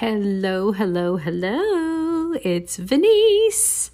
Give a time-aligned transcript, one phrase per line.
[0.00, 2.32] Hello, hello, hello.
[2.44, 3.90] It's Venice.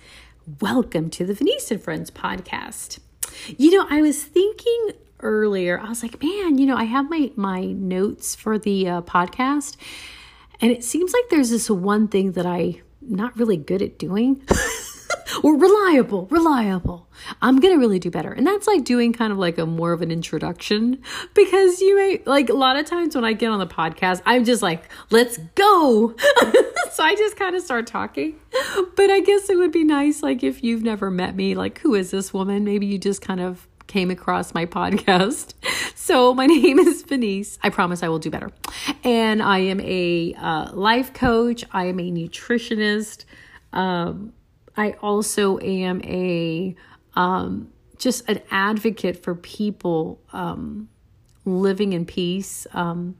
[0.60, 2.98] Welcome to the Venice and Friends podcast.
[3.56, 4.90] You know, I was thinking
[5.20, 9.00] earlier, I was like, man, you know, I have my my notes for the uh,
[9.00, 9.78] podcast,
[10.60, 14.42] and it seems like there's this one thing that I'm not really good at doing.
[15.42, 17.08] or reliable, reliable.
[17.40, 18.32] I'm going to really do better.
[18.32, 22.22] And that's like doing kind of like a more of an introduction because you may,
[22.26, 25.38] like a lot of times when I get on the podcast, I'm just like, let's
[25.54, 26.14] go.
[26.92, 28.36] so I just kind of start talking.
[28.96, 31.94] But I guess it would be nice, like, if you've never met me, like, who
[31.94, 32.64] is this woman?
[32.64, 35.54] Maybe you just kind of came across my podcast.
[35.96, 37.58] So, my name is Venice.
[37.62, 38.50] I promise I will do better.
[39.04, 43.24] And I am a uh, life coach, I am a nutritionist.
[43.72, 44.34] Um,
[44.76, 46.74] I also am a
[47.14, 50.88] um, just an advocate for people um,
[51.44, 53.16] living in peace, um,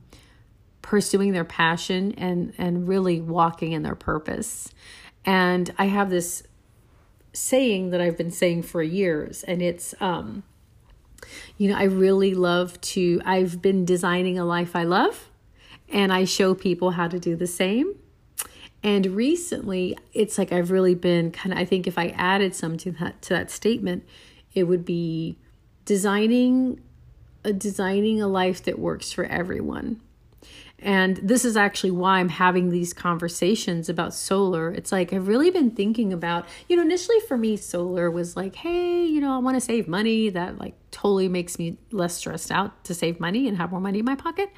[0.82, 4.68] pursuing their passion, and and really walking in their purpose.
[5.24, 6.42] And I have this
[7.32, 10.42] saying that I've been saying for years, and it's um,
[11.56, 13.20] you know, I really love to.
[13.24, 15.30] I've been designing a life I love,
[15.88, 17.94] and I show people how to do the same.
[18.84, 22.76] And recently, it's like I've really been kind of, I think if I added some
[22.76, 24.04] to that, to that statement,
[24.52, 25.38] it would be
[25.86, 26.80] designing
[27.44, 30.00] a designing a life that works for everyone.
[30.78, 34.70] And this is actually why I'm having these conversations about solar.
[34.70, 38.54] It's like I've really been thinking about, you know, initially for me, solar was like,
[38.54, 40.28] hey, you know, I want to save money.
[40.28, 44.00] That like totally makes me less stressed out to save money and have more money
[44.00, 44.50] in my pocket.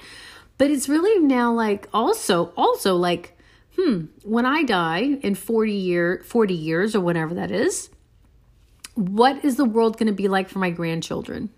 [0.59, 3.36] But it's really now like also, also like,
[3.77, 7.91] hmm, when I die in 40 year 40 years or whatever that is,
[8.95, 11.51] what is the world going to be like for my grandchildren?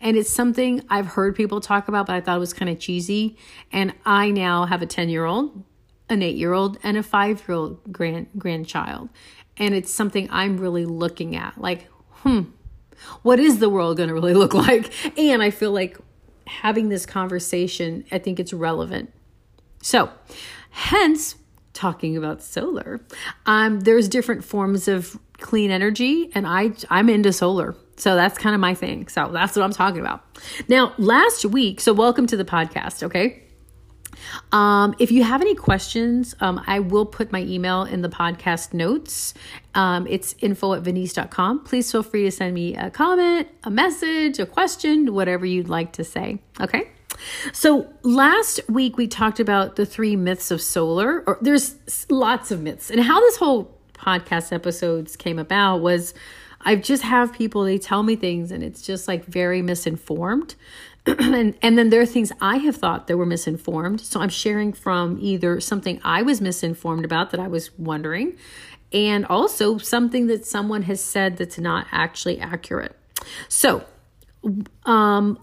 [0.00, 2.78] And it's something I've heard people talk about, but I thought it was kind of
[2.78, 3.38] cheesy.
[3.72, 5.64] And I now have a 10 year old,
[6.08, 9.08] an eight year old, and a five year old grand grandchild.
[9.56, 11.58] And it's something I'm really looking at.
[11.58, 12.42] Like, hmm,
[13.22, 14.92] what is the world going to really look like?
[15.18, 15.96] And I feel like
[16.46, 19.12] having this conversation, I think it's relevant.
[19.82, 20.10] So,
[20.76, 21.36] Hence,
[21.72, 23.00] talking about solar,
[23.46, 27.74] um, there's different forms of clean energy, and I I'm into solar.
[27.96, 29.08] So that's kind of my thing.
[29.08, 30.22] So that's what I'm talking about.
[30.68, 33.42] Now, last week, so welcome to the podcast, okay?
[34.52, 38.74] Um, if you have any questions, um, I will put my email in the podcast
[38.74, 39.32] notes.
[39.74, 41.64] Um, it's info at venice.com.
[41.64, 45.94] Please feel free to send me a comment, a message, a question, whatever you'd like
[45.94, 46.42] to say.
[46.60, 46.90] Okay.
[47.52, 51.76] So last week we talked about the three myths of solar, or there's
[52.10, 52.90] lots of myths.
[52.90, 56.14] And how this whole podcast episodes came about was
[56.60, 60.54] I just have people, they tell me things and it's just like very misinformed.
[61.06, 64.00] and, and then there are things I have thought that were misinformed.
[64.00, 68.36] So I'm sharing from either something I was misinformed about that I was wondering,
[68.92, 72.96] and also something that someone has said that's not actually accurate.
[73.48, 73.84] So,
[74.84, 75.38] um,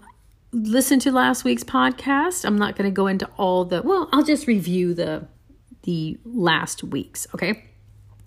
[0.54, 2.44] listen to last week's podcast.
[2.44, 5.26] I'm not going to go into all the well, I'll just review the
[5.82, 7.64] the last week's, okay?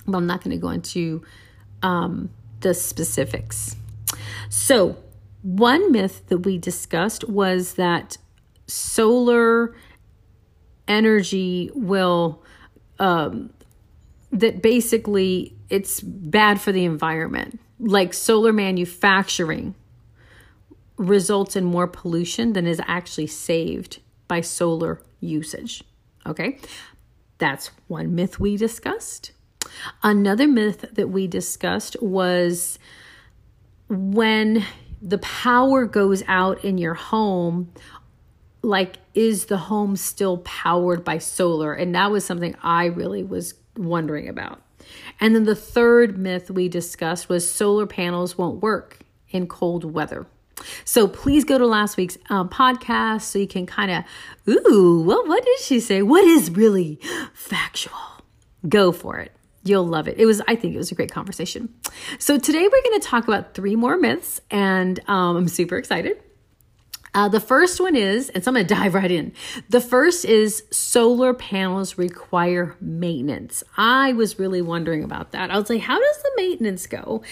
[0.06, 1.24] But I'm not going to go into
[1.82, 2.30] um,
[2.60, 3.76] the specifics.
[4.50, 4.98] So,
[5.42, 8.18] one myth that we discussed was that
[8.68, 9.76] solar
[10.88, 12.44] energy will
[13.00, 13.52] um,
[14.32, 19.76] that basically it's bad for the environment like solar manufacturing
[20.98, 25.84] results in more pollution than is actually saved by solar usage.
[26.26, 26.60] Okay,
[27.38, 29.32] that's one myth we discussed.
[30.04, 32.80] Another myth that we discussed was
[33.90, 34.66] when
[35.02, 37.72] the power goes out in your home,
[38.62, 41.74] like, is the home still powered by solar?
[41.74, 44.62] And that was something I really was wondering about.
[45.20, 49.00] And then the third myth we discussed was solar panels won't work
[49.30, 50.26] in cold weather.
[50.86, 54.04] So please go to last week's um, podcast so you can kind of,
[54.48, 56.02] ooh, well, what did she say?
[56.02, 57.00] What is really
[57.34, 57.98] factual?
[58.68, 59.32] Go for it.
[59.64, 60.18] You'll love it.
[60.18, 61.74] It was, I think it was a great conversation.
[62.20, 66.18] So today we're going to talk about three more myths, and um, I'm super excited.
[67.18, 69.34] Uh, the first one is, and so I'm going to dive right in.
[69.70, 73.64] The first is solar panels require maintenance.
[73.76, 75.50] I was really wondering about that.
[75.50, 77.24] I was like, how does the maintenance go?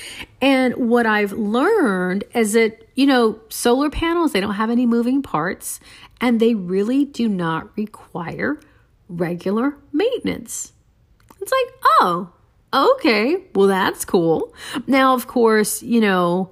[0.42, 5.22] And what I've learned is that, you know, solar panels, they don't have any moving
[5.22, 5.80] parts
[6.20, 8.60] and they really do not require
[9.08, 10.74] regular maintenance.
[11.40, 12.34] It's like, oh,
[12.74, 14.52] okay, well, that's cool.
[14.88, 16.50] Now, of course, you know,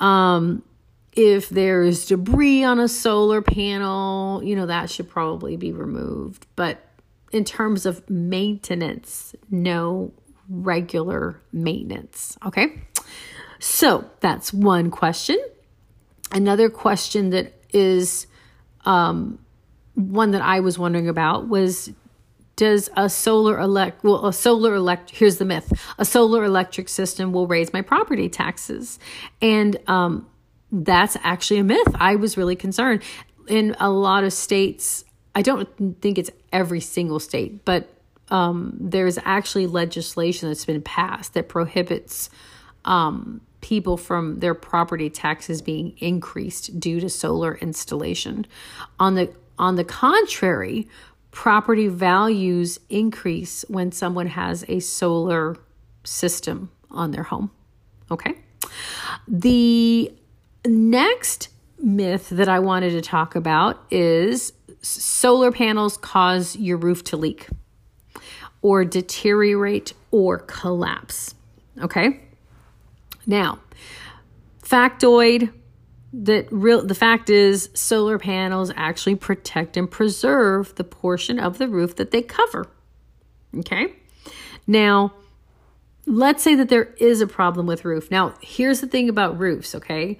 [0.00, 0.64] um,
[1.12, 6.46] if there's debris on a solar panel, you know, that should probably be removed.
[6.56, 6.86] But
[7.32, 10.12] in terms of maintenance, no
[10.48, 12.36] regular maintenance.
[12.44, 12.82] Okay.
[13.58, 15.38] So that's one question.
[16.30, 18.26] Another question that is
[18.84, 19.38] um,
[19.94, 21.90] one that I was wondering about was
[22.56, 27.32] does a solar elect well a solar elect here's the myth a solar electric system
[27.32, 28.98] will raise my property taxes
[29.40, 30.26] and um,
[30.72, 33.02] that's actually a myth i was really concerned
[33.46, 35.04] in a lot of states
[35.34, 35.68] i don't
[36.00, 37.88] think it's every single state but
[38.32, 42.30] um, there's actually legislation that's been passed that prohibits
[42.86, 48.46] um, people from their property taxes being increased due to solar installation.
[48.98, 50.88] On the on the contrary,
[51.30, 55.56] property values increase when someone has a solar
[56.04, 57.50] system on their home.
[58.10, 58.38] Okay?
[59.28, 60.12] The
[60.66, 61.48] next
[61.78, 67.48] myth that I wanted to talk about is solar panels cause your roof to leak
[68.60, 71.34] or deteriorate or collapse.
[71.80, 72.20] Okay?
[73.26, 73.58] Now,
[74.62, 75.52] factoid
[76.14, 81.68] that real the fact is solar panels actually protect and preserve the portion of the
[81.68, 82.68] roof that they cover.
[83.58, 83.94] Okay?
[84.66, 85.14] Now,
[86.06, 88.10] let's say that there is a problem with roof.
[88.10, 90.18] Now, here's the thing about roofs, okay?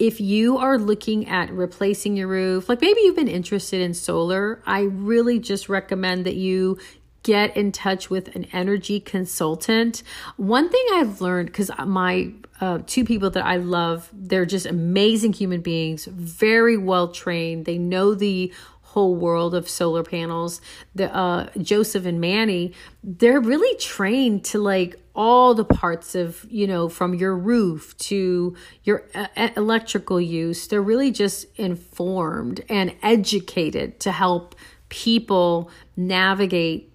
[0.00, 4.62] If you are looking at replacing your roof, like maybe you've been interested in solar,
[4.64, 6.78] I really just recommend that you
[7.22, 10.02] get in touch with an energy consultant.
[10.38, 12.32] One thing I've learned because my
[12.62, 17.66] uh, two people that I love, they're just amazing human beings, very well trained.
[17.66, 18.52] They know the
[18.82, 20.60] whole world of solar panels.
[20.94, 22.72] The uh, Joseph and Manny,
[23.04, 28.54] they're really trained to like all the parts of you know from your roof to
[28.84, 30.66] your uh, electrical use.
[30.66, 34.54] They're really just informed and educated to help
[34.88, 36.90] people navigate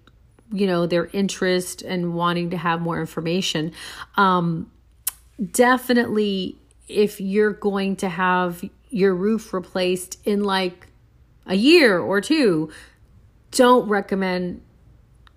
[0.52, 3.72] you know their interest and wanting to have more information
[4.16, 4.70] um,
[5.50, 6.56] definitely
[6.88, 10.86] if you're going to have your roof replaced in like
[11.46, 12.70] a year or two
[13.50, 14.60] don't recommend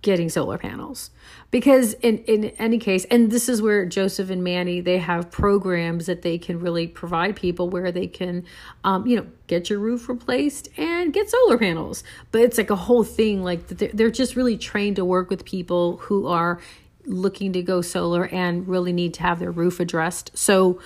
[0.02, 1.12] getting solar panels.
[1.52, 6.06] Because in in any case and this is where joseph and manny they have programs
[6.06, 8.46] that they can really provide people where they can
[8.84, 12.04] um, you know get your roof replaced and get solar panels.
[12.32, 15.44] But it's like a whole thing like they're, they're just really trained to work with
[15.44, 16.60] people who are
[17.06, 20.38] looking to go solar and really need to have their roof addressed.
[20.38, 20.80] So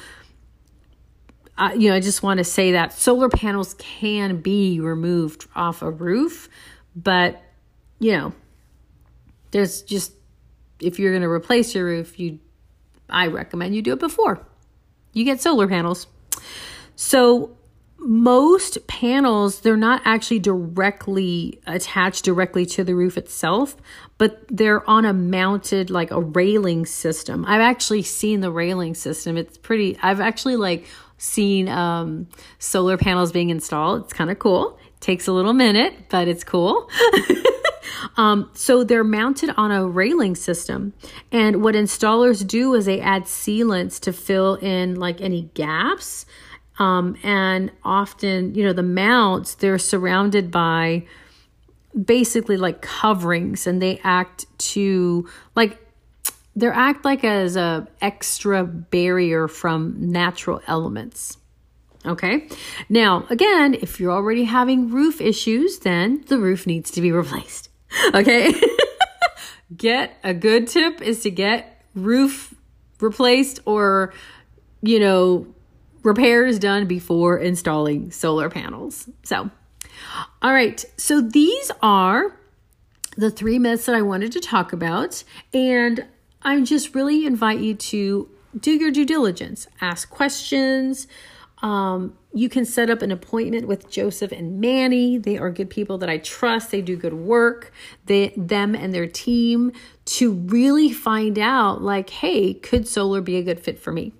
[1.57, 5.83] uh, you know i just want to say that solar panels can be removed off
[5.83, 6.50] a roof
[6.95, 7.44] but
[8.00, 8.33] you know
[9.53, 10.11] there's just
[10.79, 12.39] if you're going to replace your roof, you
[13.09, 14.45] I recommend you do it before.
[15.13, 16.07] You get solar panels.
[16.95, 17.55] So
[18.05, 23.77] most panels they're not actually directly attached directly to the roof itself
[24.17, 27.45] but they're on a mounted like a railing system.
[27.47, 29.38] I've actually seen the railing system.
[29.38, 30.85] It's pretty i've actually like
[31.17, 32.27] seen um,
[32.59, 34.03] solar panels being installed.
[34.03, 34.77] It's kind of cool.
[34.99, 36.89] Takes a little minute but it's cool
[38.18, 40.94] Um, so they're mounted on a railing system.
[41.31, 46.25] And what installers do is they add sealants to fill in like any gaps.
[46.80, 51.06] Um, and often, you know, the mounts, they're surrounded by
[52.02, 55.80] basically like coverings and they act to like
[56.56, 61.37] they act like as a extra barrier from natural elements
[62.06, 62.47] okay
[62.90, 67.69] now again if you're already having roof issues then the roof needs to be replaced
[68.14, 68.54] Okay.
[69.78, 72.54] get a good tip is to get roof
[73.00, 74.14] replaced or,
[74.81, 75.47] you know,
[76.04, 79.09] repairs done before installing solar panels.
[79.23, 79.50] So,
[80.42, 80.83] all right.
[80.97, 82.38] So these are
[83.16, 85.23] the three myths that I wanted to talk about.
[85.54, 86.06] And
[86.42, 91.07] I just really invite you to do your due diligence, ask questions,
[91.62, 95.19] um, you can set up an appointment with Joseph and Manny.
[95.19, 96.71] They are good people that I trust.
[96.71, 97.71] They do good work.
[98.06, 99.71] They, them and their team
[100.06, 104.13] to really find out, like, hey, could solar be a good fit for me?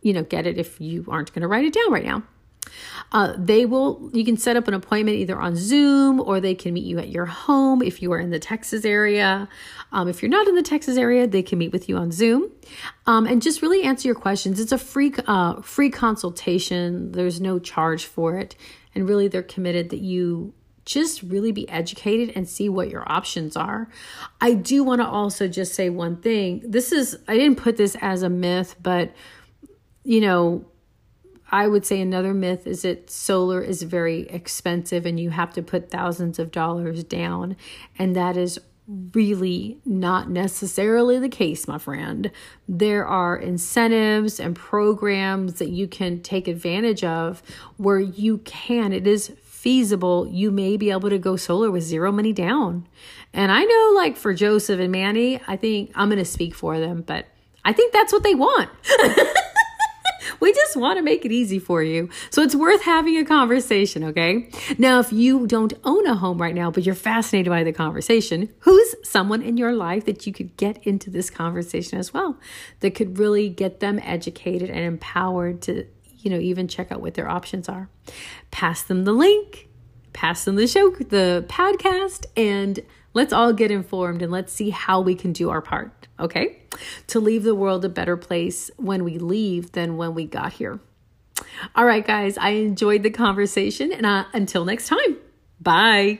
[0.01, 2.23] you know, get it if you aren't going to write it down right now.
[3.11, 6.73] Uh, they will, you can set up an appointment either on Zoom or they can
[6.73, 9.47] meet you at your home if you are in the Texas area.
[9.91, 12.51] Um, if you're not in the Texas area, they can meet with you on Zoom
[13.05, 14.59] um, and just really answer your questions.
[14.59, 18.55] It's a free, uh, free consultation, there's no charge for it.
[18.95, 23.55] And really, they're committed that you just really be educated and see what your options
[23.55, 23.89] are.
[24.41, 26.63] I do want to also just say one thing.
[26.65, 29.13] This is, I didn't put this as a myth, but
[30.03, 30.65] you know,
[31.49, 35.61] I would say another myth is that solar is very expensive and you have to
[35.61, 37.55] put thousands of dollars down.
[37.97, 38.59] And that is
[39.13, 42.31] really not necessarily the case, my friend.
[42.67, 47.43] There are incentives and programs that you can take advantage of
[47.75, 52.11] where you can, it is feasible, you may be able to go solar with zero
[52.11, 52.87] money down.
[53.33, 56.79] And I know, like for Joseph and Manny, I think I'm going to speak for
[56.79, 57.25] them, but
[57.65, 58.69] I think that's what they want.
[60.39, 62.09] We just want to make it easy for you.
[62.29, 64.49] So it's worth having a conversation, okay?
[64.77, 68.49] Now, if you don't own a home right now, but you're fascinated by the conversation,
[68.59, 72.37] who's someone in your life that you could get into this conversation as well
[72.81, 75.85] that could really get them educated and empowered to,
[76.19, 77.89] you know, even check out what their options are?
[78.51, 79.67] Pass them the link,
[80.13, 82.79] pass them the show, the podcast, and
[83.13, 86.59] let's all get informed and let's see how we can do our part okay?
[87.07, 90.79] To leave the world a better place when we leave than when we got here.
[91.75, 95.17] All right, guys, I enjoyed the conversation, and uh, until next time,
[95.59, 96.19] bye.